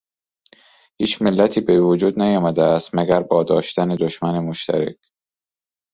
[1.01, 4.97] هیچ ملتی به وجود نیامده است مگر با داشتن دشمن مشترک